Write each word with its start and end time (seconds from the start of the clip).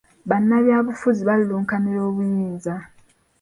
Bannabyabufuzi 0.29 1.21
balulunkanira 1.29 2.01
obuyinza. 2.09 2.73